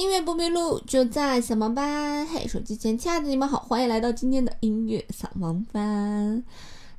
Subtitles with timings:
[0.00, 2.26] 音乐不迷路，就在扫盲班。
[2.26, 6.42] 嘿，手机前亲爱的你们好，欢迎来到今天的音乐扫盲班。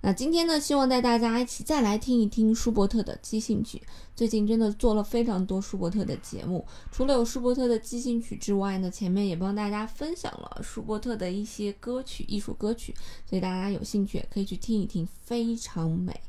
[0.01, 3.81] 那今天呢，希望带大家一起再来听一听舒伯特的即兴曲。
[4.15, 12.93] 最近真的做了非常多舒伯特的节目，除了有舒伯特的即兴曲之外呢，前面也帮大家分享了舒伯特的一些歌曲、艺术歌曲，
[13.27, 16.21] 所以大家有兴趣也可以去听一听，非常美。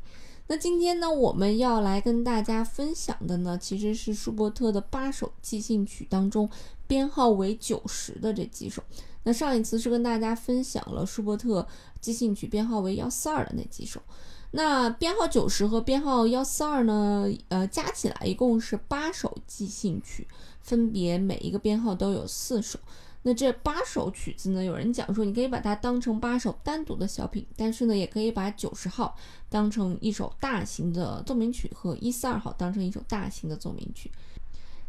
[0.49, 6.49] 那今天呢，我们要来跟大家分享的呢，其实是舒伯特的八首即兴曲当中
[6.87, 8.83] 编号为九十的这几首。
[9.25, 11.67] 那上一次是跟大家分享了舒伯特
[12.01, 14.01] 即兴曲编号为幺四二的那几首。
[14.51, 20.27] 那编号九十和编号幺四二呢，呃，加起来一共是八首即兴曲，
[20.61, 22.79] 分别每一个编号都有四首。
[23.25, 24.65] 那这八首曲子呢？
[24.65, 29.17] 有人讲说，你可以把它当成八首单独的小品，但是呢，也可以把九十号
[29.49, 34.11] 当成一首大型的奏鸣曲，和一四二号当成一首大型的奏鸣曲。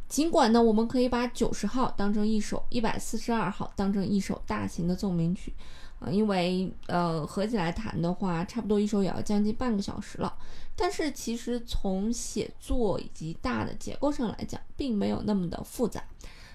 [0.09, 5.53] 尽管呢，我们可以把九十号当成一首，一百四十二号当成一首大型的奏鸣曲，
[5.99, 10.35] 啊，因为呃合起来弹的话，差不多一首也要将近半个小时了。
[10.75, 16.03] 但是其实从写作以及大的结构上来讲，并没有那么的复杂。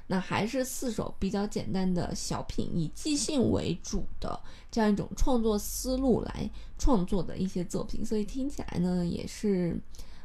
[0.09, 9.79] 那还是四首比较简单的小品，以即兴为主的这样一种创作思路来创作的一些作品，所以听起来呢，也是，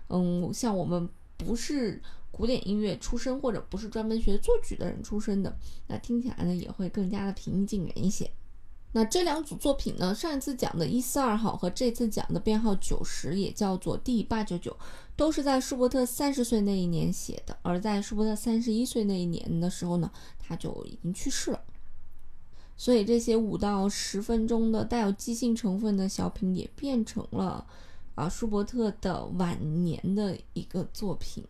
[0.08, 5.56] 嗯，像我们不是古典音乐出身或者不是专门学作曲的人出身的，
[5.88, 8.31] 那听起来呢，也会更加的平易近人一些。
[8.95, 10.13] 那这两组作品呢？
[10.13, 14.77] 上一次讲的一四二号和这次讲的编号九十，也叫做 D 八九九，
[15.16, 17.58] 都是在舒伯特三十岁那一年写的。
[17.64, 21.59] 而在舒伯特三十一岁那一年的时候呢，他就已经去世了。
[22.77, 27.66] 所以这些五到十分钟的带有即兴成分的小品，也变成了
[28.14, 31.44] 啊舒伯特的晚年的一个作品。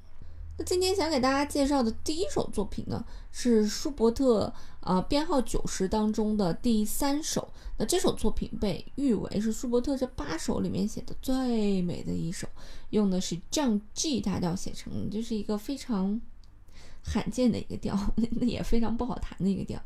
[0.58, 7.52] 那今天想给大家介绍的第一首作品呢，是舒伯特啊编号九十当中的第三首。
[7.78, 12.48] 那这首作品被誉为是舒伯特这八首里面写的最美的一首，
[12.92, 16.22] 用的是降 G 大调写成，这是一个非常
[17.02, 17.98] 罕见的一个调，
[18.39, 19.82] 那也非常不好弹的一个调。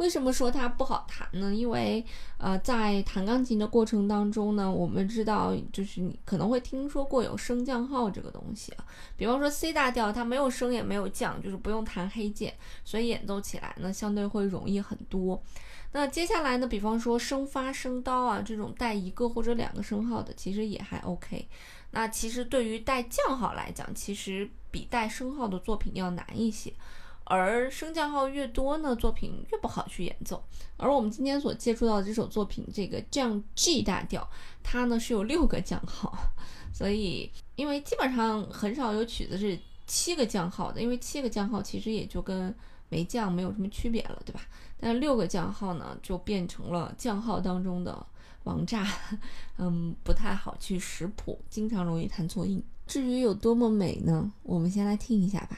[0.00, 1.54] 为什么说它不好弹呢？
[1.54, 2.02] 因为，
[2.38, 8.84] 呃，在弹钢琴的过程当中呢，我们知道，就是你可能会听说过有升降号这个东西啊。
[9.18, 15.38] 比方说 C 大调，它没有升也没有降，就是不用弹黑键，所以演奏起来呢，相对会容易很多。
[15.92, 21.46] 那接下来呢，比方说升发、升刀啊这种带一个或者两个升号的，其实也还 OK。
[21.90, 26.72] 那其实对于带降号来讲，其实比带升号的作品要难一些。
[27.30, 30.42] 而升降号越多呢，作品越不好去演奏。
[30.76, 34.28] 而我们今天所接触到的这首作品，这个降 G 大调，
[34.64, 36.12] 它呢是有六个降号，
[36.74, 42.52] 所以因为基本上很少有曲子是七个降号的，因为七个降号其实也就跟
[42.88, 44.40] 没降没有什么区别了，对吧？
[44.80, 48.04] 但六个降号呢，就变成了降号当中的
[48.42, 48.84] 王炸，
[49.58, 52.60] 嗯，不太好去识谱，经常容易弹错音。
[52.88, 54.32] 至于有多么美呢？
[54.42, 55.56] 我们先来听一下吧。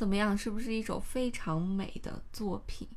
[0.00, 0.34] 怎么样？
[0.34, 2.88] 是不是一首非常美的作品？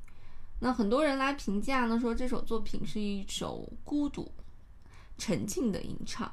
[0.61, 4.31] 那很多人来评价呢，说这首作品是一首孤独、
[5.17, 6.31] 沉静的吟唱。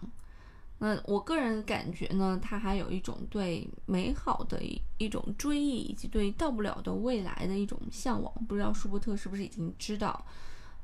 [0.78, 8.32] 那我个人感觉呢，它还有一种对美好的一一种追忆，以及对到不了的未来的一种向往。
[8.46, 10.24] 不知道舒伯特是不是已经知道，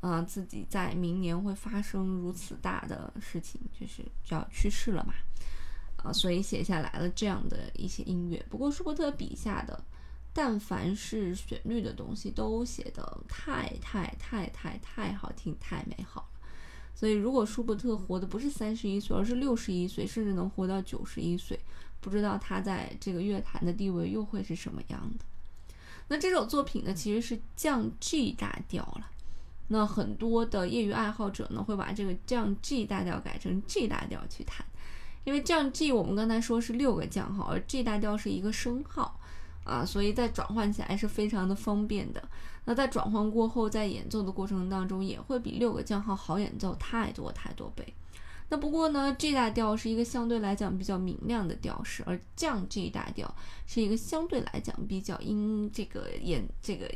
[0.00, 5.14] 呃，自己在明年会发生如此大的事情，就是就要去世了嘛？
[6.12, 8.44] 所以写下来了这样的一些音乐。
[8.48, 9.84] 不过舒伯特笔下的，
[10.32, 16.28] 但凡是旋律的东西，都写得太太太太太好听，太美好了。
[16.94, 21.60] 所以，如果舒伯特活的不是三十一岁，而是六十一岁，甚至能活到九十一岁，
[22.00, 25.24] 不知道他在这个乐坛的地位又会是什么样的。
[26.08, 29.10] 那这首作品呢，其实是降 G 大调了。
[29.68, 34.64] 那很多的业余爱好者呢，会把这个降 G 大调改成 G 大调去弹，
[35.26, 39.20] 因为降 G 我们刚才说是六个降号，而 G 大调是一个升号。
[39.64, 42.22] 啊，所以在转换起来是非常的方便的。
[42.66, 47.84] 那在转换过后，在演奏的过程当中，也会比六个降号好演奏太多太多倍。
[48.48, 53.34] 那不过呢，G 大调是一个相对来讲比较明亮的调式，而降 G 大调
[53.66, 56.88] 是一个相对来讲比较音这个颜这个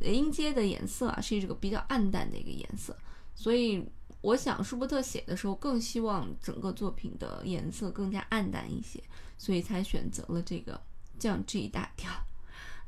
[0.00, 2.96] 音阶的颜色啊，是一个比较暗淡的一个颜色。
[3.34, 3.84] 所以
[4.24, 8.98] 我想舒伯特写的时候更希望整个作品的颜色更加暗淡一些，
[9.36, 10.80] 所以才选择了这个。
[11.16, 12.10] 降 G 大调，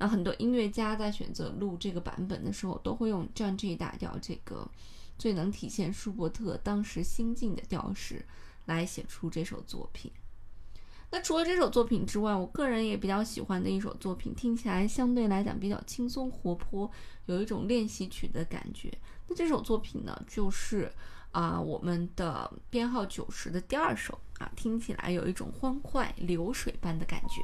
[0.01, 4.69] 那很多音乐家在选择录这个版本的时候，都会用降 G 大调这个
[5.17, 8.27] 最能体现舒伯特当时心境的调式
[8.65, 10.11] 来写出这首作品。
[11.13, 16.91] 那除了这首作品之外，我个人也比较喜欢的一首作品，听起来相对来讲比较轻松活泼，
[17.27, 18.93] 有一种练习曲的感觉。
[19.29, 20.93] 那这首作品呢，就是
[21.37, 27.43] 啊我们的编号九十的第二首啊，听起来有一种欢快流水般的感觉。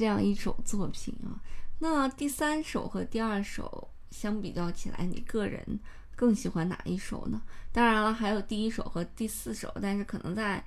[0.00, 1.36] 这样一首作品啊。
[1.78, 5.78] 那第三首和第二首相比较起来，你个人
[6.16, 7.42] 更喜欢哪一首呢？
[7.70, 10.64] 当然了，还有第一首和第四首，但是可能在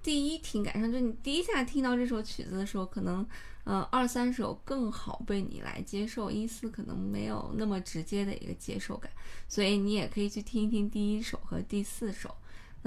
[0.00, 3.26] 第一听感上，就你第一下听到这首曲子的时候，可能
[3.64, 9.10] 呃二三首更好被你来接受，一四可能没有那么直接的一个接受感，
[9.48, 12.32] 所以你也可以去听一听第一首和第四首。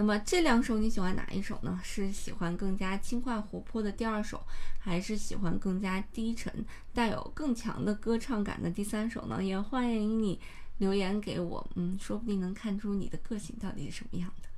[0.01, 1.79] 那么这两首你喜欢哪一首呢？
[1.83, 4.43] 是喜欢更加轻快活泼的第二首，
[4.79, 6.51] 还是喜欢更加低沉、
[6.91, 9.43] 带有更强的歌唱感的第三首呢？
[9.43, 10.41] 也欢迎你
[10.79, 14.49] 留言给我，嗯，说不定能看出你的个性到底是什么样的。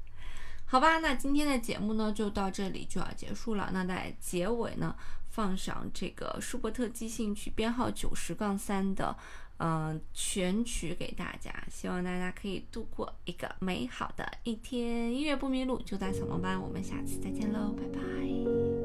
[0.64, 3.70] 好吧，那今天的节目呢就到这里就要结束了。
[3.74, 4.96] 那在结尾呢，
[5.30, 9.14] 放上这个舒伯特即兴曲编号九十杠三的。
[9.58, 15.14] 嗯，全曲给大家，希望大家可以度过一个美好的一天。
[15.14, 18.83] 音乐不迷路，就在小龙班，我们下次再见喽，拜拜。